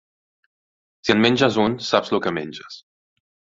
Si 1.09 1.13
en 1.15 1.21
menges 1.27 1.61
un 1.65 1.77
saps 1.91 2.11
lo 2.17 2.23
que 2.27 2.35
menges. 2.41 2.83